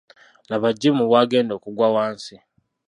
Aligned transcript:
Laba 0.49 0.69
Jim 0.79 0.97
bw'agenda 1.07 1.51
okugwa 1.55 1.87
wansi. 1.95 2.35